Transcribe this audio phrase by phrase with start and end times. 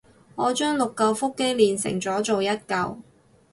[0.33, 2.97] 我將六舊腹肌鍊成咗做一舊